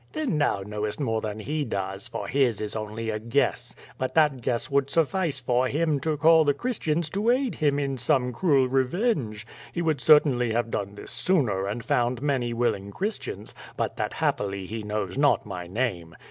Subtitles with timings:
[0.13, 3.75] ''"Then thou knowest more than he does, for his is only a guess.
[3.99, 7.99] But that guess would suffice for him to call the Christians to aid him in
[7.99, 9.45] some cruel re venge.
[9.71, 14.65] He would certainly have done this sooner and found many willing Christians, but that happily
[14.65, 16.15] he knows not my name.